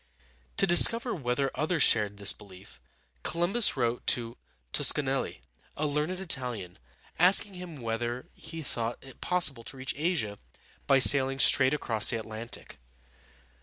[0.57, 2.81] To discover whether others shared this belief,
[3.21, 4.35] Columbus wrote to
[4.73, 5.41] Tos ca nel´li,
[5.77, 6.79] a learned Italian,
[7.19, 10.39] asking him whether he thought it possible to reach Asia
[10.87, 12.79] by sailing straight across the Atlantic.